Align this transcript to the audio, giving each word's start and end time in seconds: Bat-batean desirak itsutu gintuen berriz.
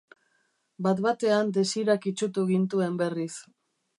Bat-batean 0.85 1.51
desirak 1.59 2.09
itsutu 2.13 2.47
gintuen 2.53 2.99
berriz. 3.05 3.31